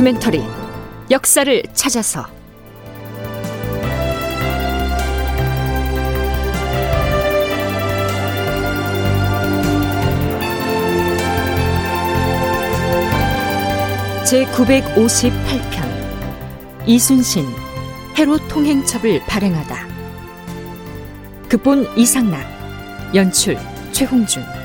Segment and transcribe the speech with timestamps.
[0.00, 0.42] 다큐멘터리
[1.10, 2.26] 역사를 찾아서.
[14.24, 17.44] 제 958편 이순신
[18.16, 19.86] 해로 통행첩을 발행하다.
[21.50, 22.40] 극본 이상락
[23.14, 23.58] 연출
[23.92, 24.59] 최홍준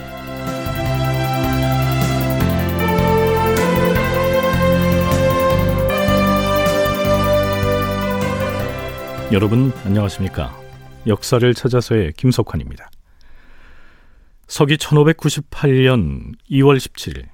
[9.34, 10.56] 여러분 안녕하십니까?
[11.08, 12.92] 역사를 찾아서의 김석환입니다.
[14.46, 17.26] 서기 1598년 2월 17일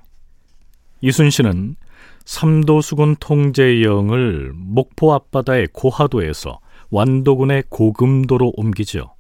[1.01, 1.75] 이순신은
[2.23, 9.13] 삼도수군 통제영을 목포 앞바다의 고하도에서 완도군의 고금도로 옮기죠.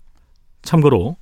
[0.61, 1.17] 참고로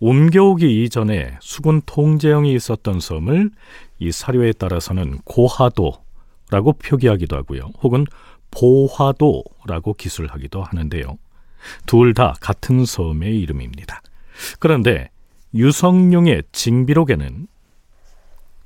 [0.00, 3.50] 옮겨오기 이전에 수군 통제영이 있었던 섬을
[3.98, 7.70] 이 사료에 따라서는 고하도라고 표기하기도 하고요.
[7.82, 8.06] 혹은
[8.50, 11.18] 보화도 라고 기술하기도 하는데요.
[11.86, 14.02] 둘 다 같은 섬의 이름입니다.
[14.58, 15.10] 그런데
[15.54, 17.46] 유성룡의 징비록에는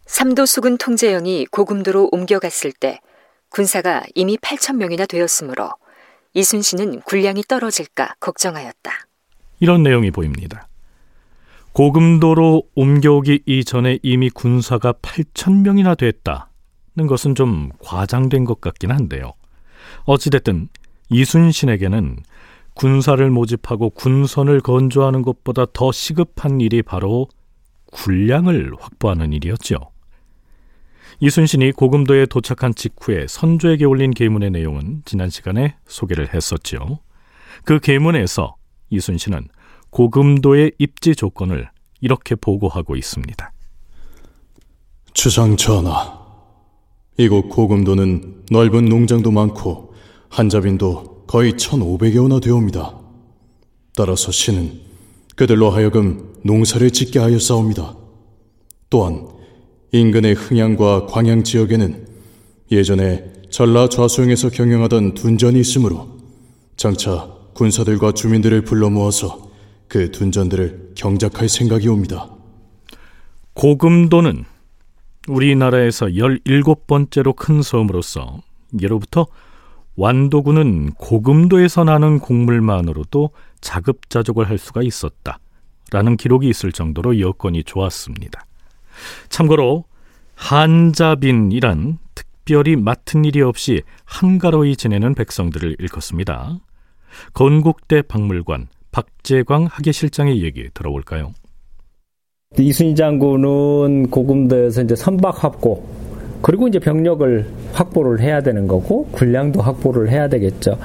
[0.07, 3.01] 삼도 수군 통제영이 고금도로 옮겨갔을 때
[3.51, 5.71] 군사가 이미 8천 명이나 되었으므로
[6.35, 8.91] 이순신은 군량이 떨어질까 걱정하였다.
[9.61, 10.67] 이런 내용이 보입니다.
[11.73, 19.35] 고금도로 옮겨오기 이전에 이미 군사가 8천 명이나 됐다는 것은 좀 과장된 것 같긴 한데요.
[20.05, 20.69] 어찌됐든
[21.11, 22.17] 이순신에게는
[22.75, 27.27] 군사를 모집하고 군선을 건조하는 것보다 더 시급한 일이 바로
[27.91, 29.77] 군량을 확보하는 일이었죠.
[31.21, 37.01] 이순신이 고금도에 도착한 직후에 선조에게 올린 계문의 내용은 지난 시간에 소개를 했었죠.
[37.65, 38.55] 그 계문에서
[38.91, 39.49] 이순신은
[39.91, 41.69] 고금도의 입지 조건을
[42.01, 43.53] 이렇게 보고하고 있습니다.
[45.13, 46.21] 주상 전하,
[47.17, 49.88] 이곳 고금도는 넓은 농장도 많고
[50.31, 52.99] 한자빈도 거의 1,500여나 되옵니다.
[53.97, 54.81] 따라서 신은
[55.37, 57.97] 그들로 하여금 농사를 짓게 하여 싸웁니다.
[58.91, 59.29] 또한
[59.93, 62.07] 인근의 흥양과 광양 지역에는
[62.71, 66.19] 예전에 전라 좌수영에서 경영하던 둔전이 있으므로
[66.77, 69.51] 장차 군사들과 주민들을 불러 모아서
[69.89, 72.31] 그 둔전들을 경작할 생각이 옵니다.
[73.55, 74.45] 고금도는
[75.27, 78.43] 우리나라에서 17번째로 큰 섬으로서
[78.81, 79.27] 예로부터
[79.99, 85.41] 완도군은 고금도에서 나는 곡물만으로도 자급자족을 할 수가 있었다.
[85.91, 88.45] 라는 기록이 있을 정도로 여건이 좋았습니다.
[89.29, 89.85] 참고로
[90.37, 96.59] 한자빈이란 특별히 맡은 일이 없이 한가로이 지내는 백성들을 일컫습니다.
[97.33, 101.35] 건국대 박물관 박재광 학예실장의 얘기 들어볼까요?
[102.57, 105.85] 이순신 장군은 고금도에서 이제 선박 확보
[106.43, 110.79] 그리고 이제 병력을 확보를 해야 되는 거고 군량도 확보를 해야 되겠죠.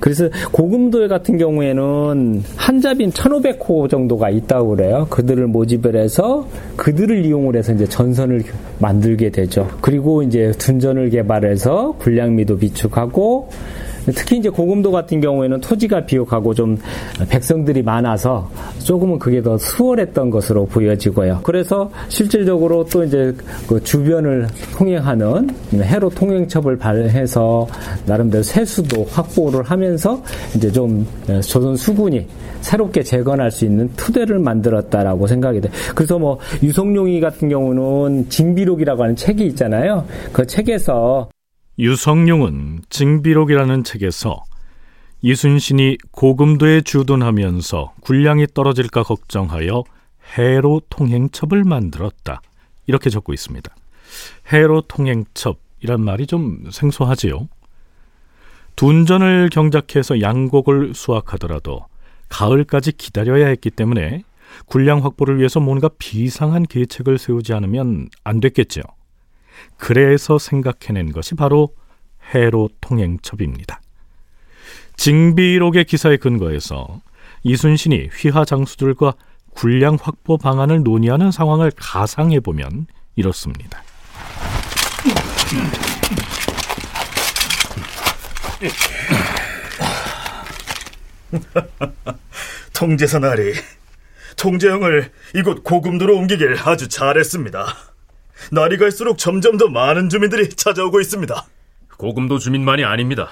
[0.00, 5.06] 그래서 고금도에 같은 경우에는 한자빈 1,500호 정도가 있다고 그래요.
[5.10, 8.42] 그들을 모집을 해서 그들을 이용을 해서 이제 전선을
[8.78, 9.68] 만들게 되죠.
[9.80, 13.48] 그리고 이제 둔전을 개발해서 군량미도 비축하고
[14.14, 16.78] 특히 이제 고금도 같은 경우에는 토지가 비옥하고 좀
[17.28, 18.50] 백성들이 많아서
[18.84, 21.40] 조금은 그게 더 수월했던 것으로 보여지고요.
[21.42, 23.34] 그래서 실질적으로 또 이제
[23.68, 27.66] 그 주변을 통행하는 해로 통행첩을 발해서
[28.06, 30.22] 나름대로 세수도 확보를 하면서
[30.56, 31.06] 이제 좀
[31.42, 32.26] 조선 수군이
[32.60, 35.70] 새롭게 재건할 수 있는 투대를 만들었다라고 생각이 돼.
[35.94, 40.04] 그래서 뭐 유성룡이 같은 경우는 징비록이라고 하는 책이 있잖아요.
[40.32, 41.28] 그 책에서
[41.78, 44.42] 유성룡은 징비록이라는 책에서
[45.22, 49.84] 이순신이 고금도에 주둔하면서 군량이 떨어질까 걱정하여
[50.36, 52.40] 해로 통행첩을 만들었다.
[52.86, 53.74] 이렇게 적고 있습니다.
[54.52, 57.48] 해로 통행첩이란 말이 좀 생소하지요.
[58.74, 61.86] 둔전을 경작해서 양곡을 수확하더라도
[62.28, 64.22] 가을까지 기다려야 했기 때문에
[64.66, 68.82] 군량 확보를 위해서 뭔가 비상한 계책을 세우지 않으면 안 됐겠죠.
[69.76, 71.74] 그래서 생각해낸 것이 바로
[72.34, 73.80] 해로 통행첩입니다.
[74.96, 77.00] 징비록의 기사에 근거해서
[77.44, 79.14] 이순신이 휘하 장수들과
[79.50, 83.82] 군량 확보 방안을 논의하는 상황을 가상해 보면 이렇습니다.
[92.72, 93.52] 통제사 나리,
[94.36, 97.87] 통제형을 이곳 고금도로 옮기길 아주 잘했습니다.
[98.52, 101.46] 날이 갈수록 점점 더 많은 주민들이 찾아오고 있습니다.
[101.96, 103.28] 고금도 주민만이 아닙니다.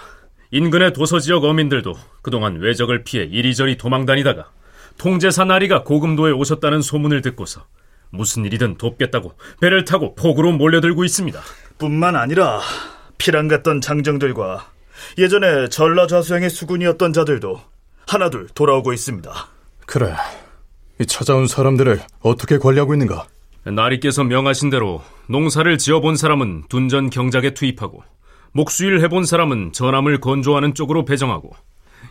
[0.51, 4.51] 인근의 도서 지역 어민들도 그동안 외적을 피해 이리저리 도망다니다가
[4.99, 7.65] 통제사 나리가 고금도에 오셨다는 소문을 듣고서
[8.11, 11.41] 무슨 일이든 돕겠다고 배를 타고 폭으로 몰려들고 있습니다.
[11.79, 12.61] 뿐만 아니라
[13.19, 14.71] 피랑 같던 장정들과
[15.19, 17.61] 예전에 전라좌수영의 수군이었던 자들도
[18.07, 19.33] 하나둘 돌아오고 있습니다.
[19.87, 20.15] 그래.
[21.01, 23.27] 이 찾아온 사람들을 어떻게 관리하고 있는가?
[23.75, 28.03] 나리께서 명하신 대로 농사를 지어본 사람은 둔전 경작에 투입하고
[28.53, 31.51] 목수일 해본 사람은 전함을 건조하는 쪽으로 배정하고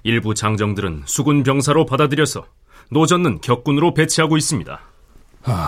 [0.03, 2.45] 일부 장정들은 수군 병사로 받아들여서
[2.91, 4.79] 노전는 격군으로 배치하고 있습니다.
[5.45, 5.67] 아,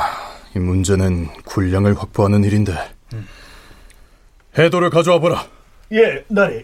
[0.55, 2.73] 이 문제는 군량을 확보하는 일인데.
[4.57, 5.45] 해도를 가져와 보라.
[5.93, 6.61] 예, 나리.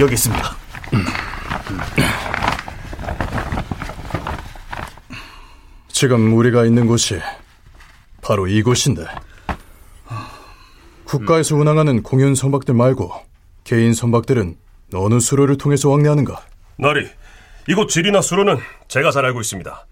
[0.00, 0.56] 여기 있습니다.
[6.00, 7.18] 지금 우리가 있는 곳이
[8.22, 9.04] 바로 이곳인데.
[11.06, 13.10] 국가에서 운항하는 공연 선박들 말고
[13.64, 14.58] 개인 선박들은
[14.94, 16.40] 어느 수로를 통해서 왕래하는가?
[16.76, 17.08] 나리,
[17.66, 19.86] 이곳 지리나 수로는 제가 잘 알고 있습니다.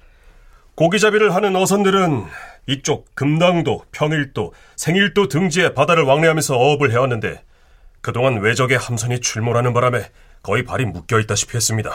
[0.76, 2.26] 고기잡이를 하는 어선들은
[2.68, 7.42] 이쪽 금당도, 평일도, 생일도 등지에 바다를 왕래하면서 어업을 해왔는데
[8.00, 10.08] 그동안 외적의 함선이 출몰하는 바람에
[10.44, 11.90] 거의 발이 묶여 있다시피 했습니다.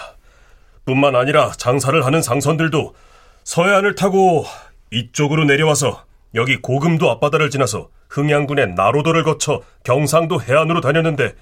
[0.83, 2.93] 뿐만 아니라 장사를 하는 상선들도
[3.43, 4.45] 서해안을 타고
[4.91, 6.05] 이쪽으로 내려와서
[6.35, 11.33] 여기 고금도 앞바다를 지나서 흥양군의 나로도를 거쳐 경상도 해안으로 다녔는데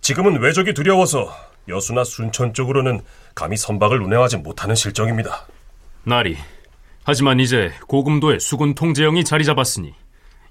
[0.00, 1.32] 지금은 외적이 두려워서
[1.68, 3.00] 여수나 순천 쪽으로는
[3.34, 5.46] 감히 선박을 운행하지 못하는 실정입니다.
[6.04, 6.36] 나리,
[7.04, 9.94] 하지만 이제 고금도에 수군 통제영이 자리 잡았으니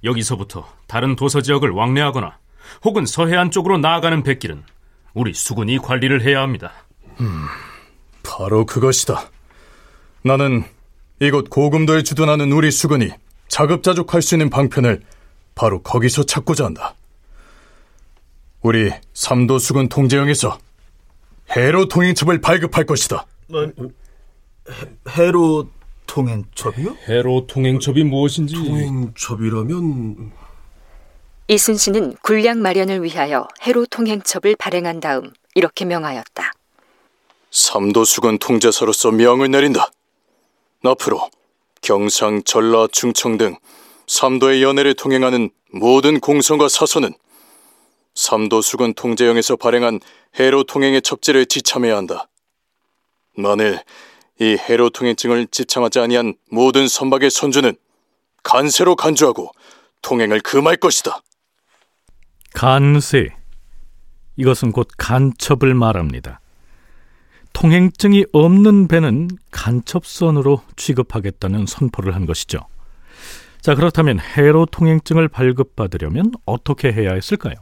[0.03, 2.37] 여기서부터 다른 도서 지역을 왕래하거나
[2.83, 4.63] 혹은 서해안 쪽으로 나아가는 백길은
[5.13, 6.71] 우리 수군이 관리를 해야 합니다.
[7.19, 7.45] 음,
[8.23, 9.29] 바로 그것이다.
[10.21, 10.63] 나는
[11.19, 13.09] 이곳 고금도에 주둔하는 우리 수군이
[13.47, 15.01] 자급자족할 수 있는 방편을
[15.55, 16.93] 바로 거기서 찾고자 한다.
[18.61, 20.59] 우리 삼도 수군 통제영에서
[21.55, 23.25] 해로 통행첩을 발급할 것이다.
[23.47, 23.71] 뭐,
[25.09, 25.69] 해로
[26.05, 26.97] 통행첩이요?
[27.07, 30.31] 해로 통행첩이 무엇인지 통행첩이라면
[31.47, 36.51] 이순신은 군량 마련을 위하여 해로 통행첩을 발행한 다음 이렇게 명하였다.
[37.49, 39.89] 삼도 수군 통제사로서 명을 내린다.
[40.83, 41.29] 앞으로
[41.81, 43.55] 경상, 전라, 충청 등
[44.07, 47.13] 삼도의 연해를 통행하는 모든 공성과 사선은
[48.15, 49.99] 삼도 수군 통제영에서 발행한
[50.39, 52.27] 해로 통행의 첩지를 지참해야 한다.
[53.35, 53.79] 만일
[54.39, 57.75] 이 해로 통행증을 지참하지 아니한 모든 선박의 선주는
[58.43, 59.51] 간세로 간주하고
[60.01, 61.21] 통행을 금할 것이다.
[62.53, 63.35] 간세
[64.35, 66.39] 이것은 곧 간첩을 말합니다.
[67.59, 72.59] 통행증이 없는 배는 간첩선으로 취급하겠다는 선포를 한 것이죠.
[73.61, 77.55] 자, 그렇다면 해로 통행증을 발급받으려면 어떻게 해야 했을까요?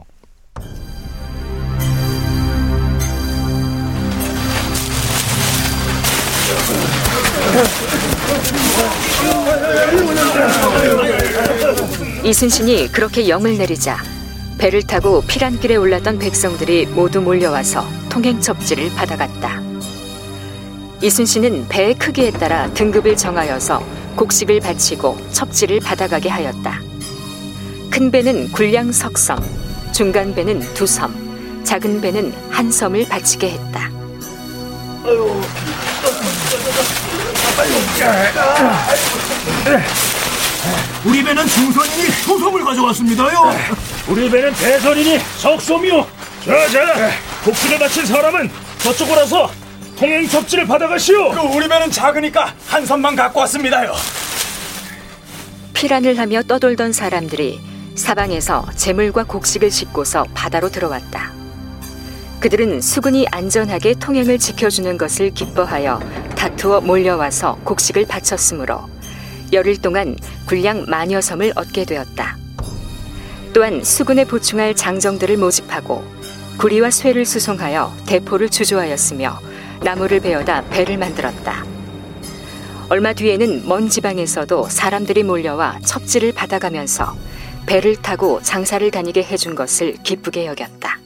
[12.22, 13.96] 이순신이 그렇게 영을 내리자
[14.58, 19.65] 배를 타고 피란길에 올랐던 백성들이 모두 몰려와서 통행 첩지를 받아갔다.
[21.02, 23.82] 이순신은 배의 크기에 따라 등급을 정하여서
[24.16, 26.80] 곡식을 바치고 첩지를 받아가게 하였다.
[27.90, 29.38] 큰 배는 군량 석섬,
[29.92, 31.14] 중간 배는 두 섬,
[31.64, 33.90] 작은 배는 한 섬을 바치게 했다.
[41.04, 43.54] 우리 배는 중선이니 소섬을 가져왔습니다요.
[44.08, 46.06] 우리 배는 대선이니 석섬이요.
[46.44, 47.10] 자 자,
[47.44, 49.50] 곡식을 바친 사람은 저쪽으로 와서
[49.96, 51.30] 통행 접지를 받아가시오.
[51.30, 53.94] 그 우리 배는 작으니까 한 선만 갖고 왔습니다요.
[55.72, 57.60] 피란을 하며 떠돌던 사람들이
[57.94, 61.32] 사방에서 재물과 곡식을 싣고서 바다로 들어왔다.
[62.40, 65.98] 그들은 수군이 안전하게 통행을 지켜주는 것을 기뻐하여
[66.36, 68.88] 다투어 몰려와서 곡식을 바쳤으므로
[69.52, 72.36] 열흘 동안 군량 만여 섬을 얻게 되었다.
[73.54, 76.04] 또한 수군에 보충할 장정들을 모집하고
[76.58, 79.40] 구리와 쇠를 수송하여 대포를 주조하였으며
[79.82, 81.64] 나무를 베어다 배를 만들었다.
[82.88, 87.16] 얼마 뒤에는 먼 지방에서도 사람들이 몰려와 첩지를 받아가면서
[87.66, 90.98] 배를 타고 장사를 다니게 해준 것을 기쁘게 여겼다.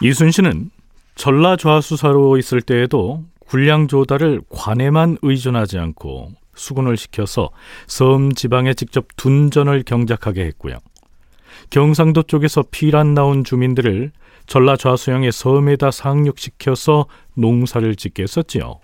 [0.00, 0.70] 이순신은
[1.16, 7.50] 전라 좌수사로 있을 때에도 군량 조달을 관에만 의존하지 않고 수군을 시켜서
[7.86, 10.78] 섬 지방에 직접 둔전을 경작하게 했고요.
[11.70, 14.12] 경상도 쪽에서 피란 나온 주민들을
[14.46, 18.80] 전라 좌수영의 섬에다 상륙시켜서 농사를 짓게 했었지요.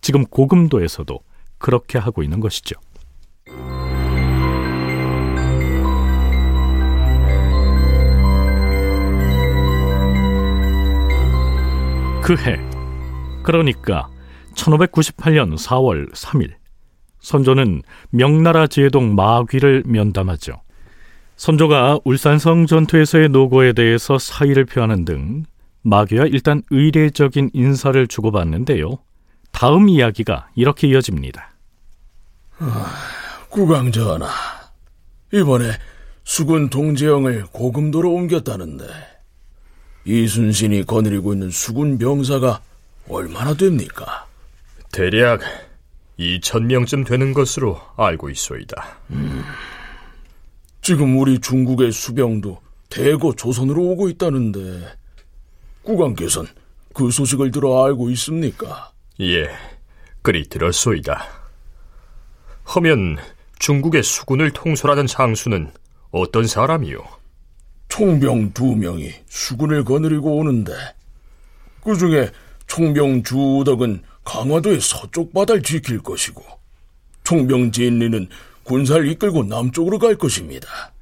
[0.00, 1.18] 지금 고금도에서도
[1.58, 2.74] 그렇게 하고 있는 것이죠.
[12.22, 12.58] 그 해,
[13.42, 14.08] 그러니까
[14.54, 16.54] 1598년 4월 3일,
[17.20, 20.63] 선조는 명나라 제동 마귀를 면담하죠.
[21.36, 25.44] 선조가 울산성 전투에서의 노고에 대해서 사의를 표하는 등
[25.82, 28.98] 마귀와 일단 의례적인 인사를 주고받는데요.
[29.50, 31.50] 다음 이야기가 이렇게 이어집니다.
[32.58, 32.92] 아,
[33.50, 34.28] 국왕 전하,
[35.32, 35.70] 이번에
[36.24, 38.84] 수군 동재영을 고금도로 옮겼다는데
[40.06, 42.60] 이순신이 거느리고 있는 수군 병사가
[43.08, 44.26] 얼마나 됩니까?
[44.92, 45.40] 대략
[46.18, 48.98] 2천명쯤 되는 것으로 알고 있소이다.
[49.10, 49.44] 음,
[50.84, 52.60] 지금 우리 중국의 수병도
[52.90, 54.86] 대거 조선으로 오고 있다는데
[55.82, 56.50] 국왕께서는
[56.92, 58.92] 그 소식을 들어 알고 있습니까?
[59.18, 59.48] 예,
[60.20, 61.24] 그리 들었소이다.
[62.74, 63.16] 허면
[63.60, 65.72] 중국의 수군을 통솔하는 장수는
[66.10, 66.98] 어떤 사람이요?
[67.88, 70.74] 총병 두 명이 수군을 거느리고 오는데
[71.82, 72.30] 그 중에
[72.66, 76.44] 총병 주덕은 강화도의 서쪽 바다를 지킬 것이고
[77.24, 78.28] 총병 진리는
[78.64, 80.92] 군사를 이끌고 남쪽으로 갈 것입니다.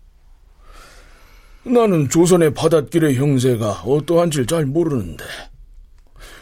[1.64, 5.24] 나는 조선의 바닷길의 형세가 어떠한지 잘 모르는데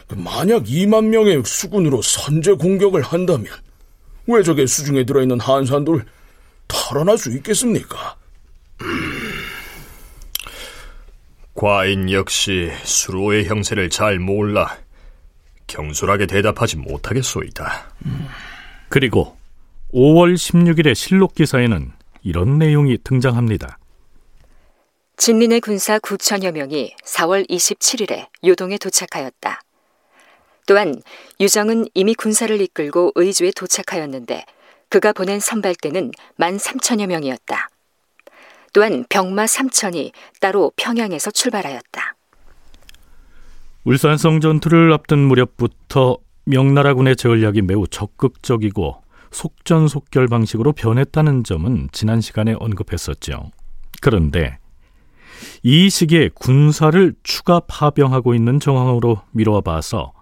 [0.09, 3.47] 그 만약 2만 명의 수군으로 선제 공격을 한다면
[4.27, 6.05] 왜 적의 수중에 들어있는 한산도를
[6.67, 8.17] 탈환할 수 있겠습니까?
[11.55, 14.79] 과인 역시 수로의 형세를 잘 몰라
[15.67, 17.93] 경솔하게 대답하지 못하겠소이다.
[18.89, 19.37] 그리고
[19.93, 21.93] 5월 16일의 실록 기사에는
[22.23, 23.79] 이런 내용이 등장합니다.
[25.17, 29.61] 진린의 군사 9천여 명이 4월 27일에 요동에 도착하였다.
[30.67, 30.95] 또한
[31.41, 34.45] 유정은 이미 군사를 이끌고 의주에 도착하였는데
[34.89, 37.69] 그가 보낸 선발대는 1만 3천여 명이었다.
[38.73, 42.15] 또한 병마 3천이 따로 평양에서 출발하였다.
[43.85, 53.51] 울산성 전투를 앞둔 무렵부터 명나라군의 전략이 매우 적극적이고 속전속결 방식으로 변했다는 점은 지난 시간에 언급했었죠.
[54.01, 54.59] 그런데
[55.63, 60.13] 이 시기에 군사를 추가 파병하고 있는 정황으로 미루어 봐서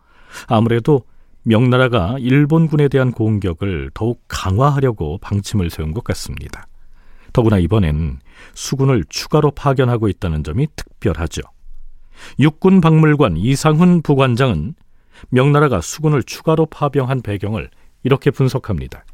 [0.46, 1.02] 아무래도
[1.42, 6.66] 명나라가 일본군에 대한 공격을 더욱 강화하려고 방침을 세운 것 같습니다.
[7.32, 8.18] 더구나 이번엔
[8.54, 11.42] 수군을 추가로 파견하고 있다는 점이 특별하죠.
[12.38, 14.74] 육군 박물관 이상훈 부관장은
[15.30, 17.70] 명나라가 수군을 추가로 파병한 배경을
[18.08, 19.04] 이렇게 분석합니다.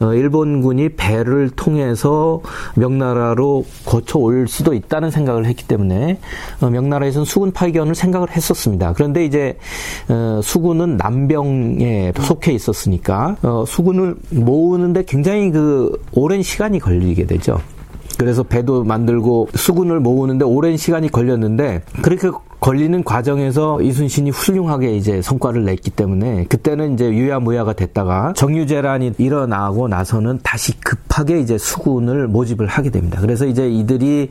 [0.00, 2.42] 어, 일본군이 배를 통해서
[2.74, 6.18] 명나라로 거쳐 올 수도 있다는 생각을 했기 때문에
[6.60, 8.92] 어, 명나라에서는 수군 파견을 생각을 했었습니다.
[8.92, 9.56] 그런데 이제
[10.10, 13.36] 어, 수군은 남병에 속해 있었으니까
[13.66, 17.58] 수군을 모으는데 굉장히 그 오랜 시간이 걸리게 되죠.
[18.18, 22.28] 그래서 배도 만들고 수군을 모으는데 오랜 시간이 걸렸는데 그렇게
[22.66, 30.40] 걸리는 과정에서 이순신이 훌륭하게 이제 성과를 냈기 때문에 그때는 이제 유야무야가 됐다가 정유재란이 일어나고 나서는
[30.42, 33.20] 다시 급하게 이제 수군을 모집을 하게 됩니다.
[33.20, 34.30] 그래서 이제 이들이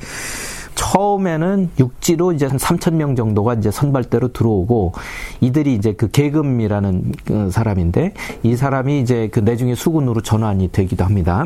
[0.75, 4.91] 처음에는 육지로 이제 한 3천 명 정도가 이제 선발대로 들어오고
[5.39, 11.45] 이들이 이제 그 계금이라는 그 사람인데 이 사람이 이제 그 내중에 수군으로 전환이 되기도 합니다.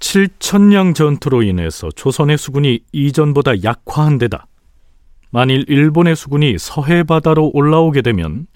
[0.00, 4.46] 7천량 전투로 인해서 조선의 수군이 이전보다 약화한 데다
[5.30, 8.46] 만일 일본의 수군이 서해 바다로 올라오게 되면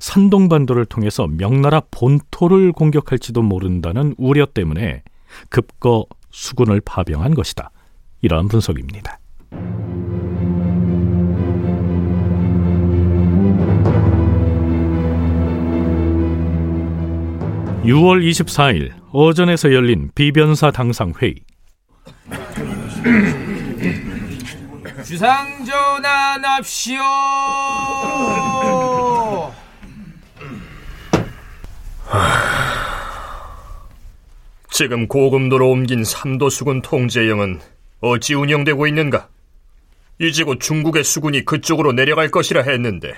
[0.00, 5.02] 산동반도를 통해서 명나라 본토를 공격할지도 모른다는 우려 때문에
[5.48, 7.70] 급거 수군을 파병한 것이다.
[8.20, 9.18] 이러한 분석입니다.
[17.84, 21.34] 6월 24일 어전에서 열린 비변사 당상 회의.
[25.04, 27.02] 주상 전환 합시오.
[34.70, 37.60] 지금 고금도로 옮긴 삼도 수군 통제영은
[38.00, 39.28] 어찌 운영되고 있는가?
[40.18, 43.12] 이제 곧 중국의 수군이 그쪽으로 내려갈 것이라 했는데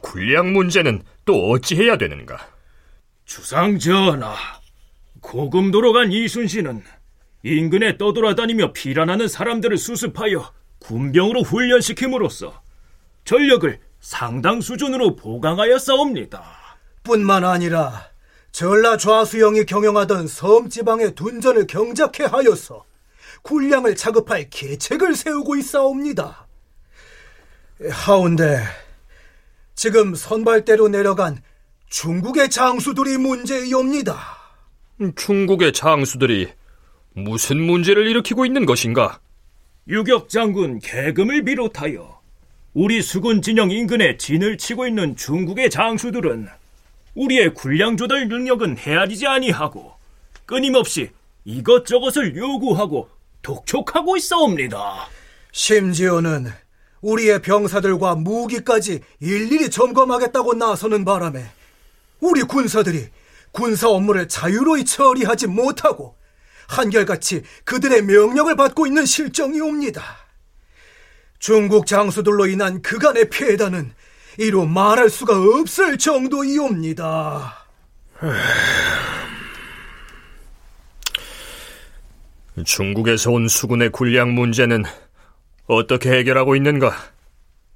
[0.00, 2.38] 군량 문제는 또 어찌 해야 되는가?
[3.24, 4.36] 주상 전하,
[5.20, 6.84] 고금도로 간 이순신은
[7.42, 12.62] 인근에 떠돌아다니며 피란하는 사람들을 수습하여 군병으로 훈련시킴으로써
[13.24, 16.44] 전력을 상당 수준으로 보강하여 싸웁니다.
[17.02, 18.08] 뿐만 아니라
[18.52, 22.84] 전라 좌수영이 경영하던 섬 지방의 둔전을 경작해 하여서
[23.42, 26.46] 군량을 자급할 계책을 세우고 있사옵니다.
[27.90, 28.62] 하운데
[29.74, 31.42] 지금 선발대로 내려간
[31.88, 34.18] 중국의 장수들이 문제이옵니다.
[35.14, 36.48] 중국의 장수들이
[37.12, 39.20] 무슨 문제를 일으키고 있는 것인가?
[39.88, 42.20] 유격 장군 계금을 비롯하여
[42.74, 46.48] 우리 수군 진영 인근에 진을 치고 있는 중국의 장수들은
[47.14, 49.94] 우리의 군량 조달 능력은 헤아리지 아니하고
[50.44, 51.10] 끊임없이
[51.44, 53.08] 이것저것을 요구하고
[53.42, 55.06] 독촉하고 있사옵니다.
[55.52, 56.48] 심지어는
[57.00, 61.44] 우리의 병사들과 무기까지 일일이 점검하겠다고 나서는 바람에
[62.18, 63.06] 우리 군사들이
[63.52, 66.16] 군사 업무를 자유로이 처리하지 못하고
[66.68, 70.02] 한결같이 그들의 명령을 받고 있는 실정이옵니다.
[71.38, 73.94] 중국 장수들로 인한 그간의 폐해단은
[74.38, 77.66] 이로 말할 수가 없을 정도이옵니다.
[82.64, 84.84] 중국에서 온 수군의 군량 문제는
[85.66, 86.96] 어떻게 해결하고 있는가?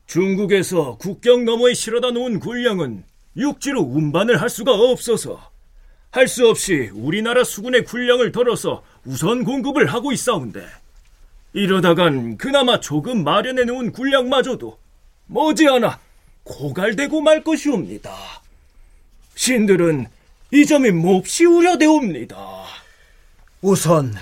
[0.06, 3.04] 중국에서 국경 너머에 실어다 놓은 군량은
[3.36, 5.49] 육지로 운반을 할 수가 없어서
[6.12, 10.66] 할 수 없이 우리나라 수군의 군량을 덜어서 우선 공급을 하고 있사온데
[11.52, 14.76] 이러다간 그나마 조금 마련해 놓은 군량마저도
[15.26, 16.00] 머지않아
[16.42, 18.12] 고갈되고 말 것이옵니다.
[19.36, 20.06] 신들은
[20.52, 22.36] 이 점이 몹시 우려되옵니다.
[23.62, 24.12] 우선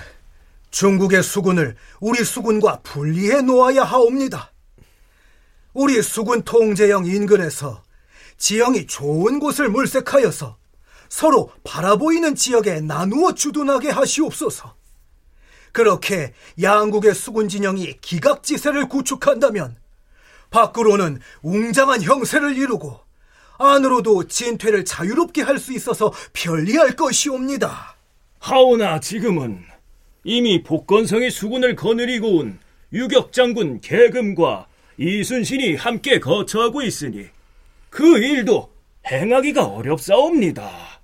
[0.69, 4.51] 중국의 수군을 우리 수군과 분리해 놓아야 하옵니다.
[5.73, 7.83] 우리 수군 통제형 인근에서
[8.37, 10.58] 지형이 좋은 곳을 물색하여서
[11.09, 14.75] 서로 바라보이는 지역에 나누어 주둔하게 하시옵소서.
[15.71, 19.75] 그렇게 양국의 수군 진영이 기각지세를 구축한다면
[20.49, 22.99] 밖으로는 웅장한 형세를 이루고
[23.59, 27.95] 안으로도 진퇴를 자유롭게 할 수 있어서 편리할 것이옵니다.
[28.39, 29.63] 하오나 지금은
[30.23, 32.59] 이미 복건성의 수군을 거느리고 온
[32.93, 37.27] 유격장군 계금과 이순신이 함께 거처하고 있으니
[37.89, 38.71] 그 일도
[39.05, 40.98] 행하기가 어렵사옵니다.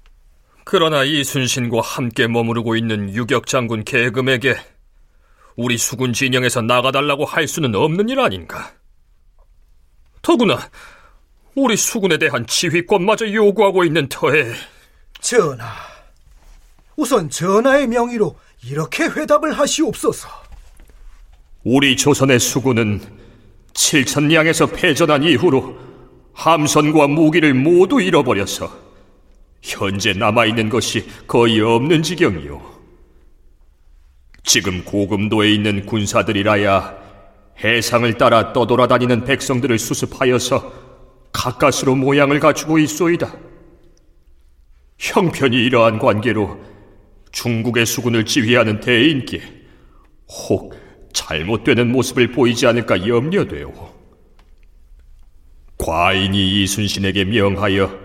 [0.66, 4.58] 그러나 이순신과 함께 머무르고 있는 유격 장군 계금에게
[5.56, 8.74] 우리 수군 진영에서 나가달라고 할 수는 없는 일 아닌가?
[10.24, 10.60] 더구나
[11.54, 14.54] 우리 수군에 대한 지휘권마저 요구하고 있는 터에
[15.22, 15.68] 전하,
[16.98, 18.36] 우선 전하의 명의로
[18.68, 20.28] 이렇게 회답을 하시옵소서.
[21.64, 23.02] 우리 조선의 수군은
[23.76, 25.78] 칠천량에서 패전한 이후로
[26.34, 28.85] 함선과 무기를 모두 잃어버려서
[29.66, 32.76] 현재 남아있는 것이 거의 없는 지경이요.
[34.44, 37.04] 지금 고금도에 있는 군사들이라야
[37.64, 40.72] 해상을 따라 떠돌아다니는 백성들을 수습하여서
[41.32, 43.36] 가까스로 모양을 갖추고 있소이다.
[45.00, 46.64] 형편이 이러한 관계로
[47.32, 49.42] 중국의 수군을 지휘하는 대인께
[50.28, 50.76] 혹
[51.12, 53.96] 잘못되는 모습을 보이지 않을까 염려되오.
[55.80, 58.05] 과인이 이순신에게 명하여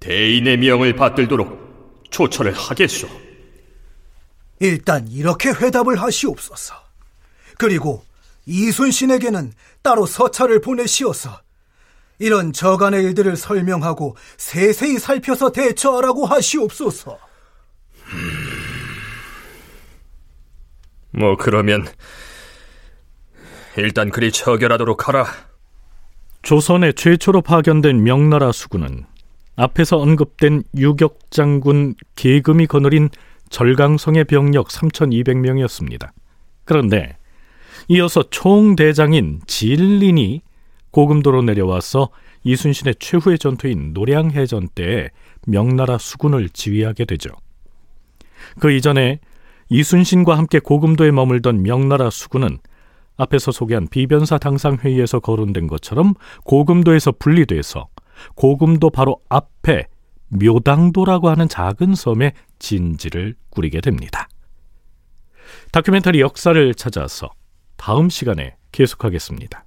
[0.00, 3.08] 대인의 명을 받들도록 조처를 하겠소.
[4.60, 6.74] 일단 이렇게 회답을 하시옵소서.
[7.58, 8.04] 그리고
[8.46, 11.40] 이순신에게는 따로 서찰을 보내시어서
[12.18, 17.18] 이런 저간의 일들을 설명하고 세세히 살펴서 대처하라고 하시옵소서.
[21.10, 21.86] 뭐 그러면
[23.76, 25.26] 일단 그리 처결하도록 하라.
[26.42, 29.06] 조선에 최초로 파견된 명나라 수군은
[29.58, 33.08] 앞에서 언급된 유격장군 계금이 거느린
[33.50, 36.10] 절강성의 병력 3,200명이었습니다.
[36.64, 37.16] 그런데
[37.88, 40.42] 이어서 총대장인 진린이
[40.92, 42.10] 고금도로 내려와서
[42.44, 45.08] 이순신의 최후의 전투인 노량해전 때에
[45.46, 47.30] 명나라 수군을 지휘하게 되죠.
[48.60, 49.18] 그 이전에
[49.70, 52.58] 이순신과 함께 고금도에 머물던 명나라 수군은
[53.16, 57.88] 앞에서 소개한 비변사 당상회의에서 거론된 것처럼 고금도에서 분리돼서
[58.34, 59.86] 고금도 바로 앞에
[60.28, 64.28] 묘당도라고 하는 작은 섬에 진지를 꾸리게 됩니다.
[65.72, 67.30] 다큐멘터리 역사를 찾아서
[67.76, 69.64] 다음 시간에 계속하겠습니다.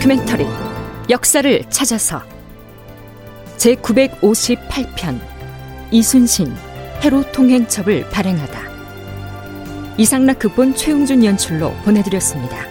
[0.00, 0.46] 다큐멘터리
[1.10, 2.22] 역사를 찾아서
[3.58, 5.20] 제 958편
[5.90, 6.56] 이순신
[7.02, 8.60] 해로 통행첩을 발행하다
[9.98, 12.69] 이상락 극본 최웅준 연출로 보내드렸습니다.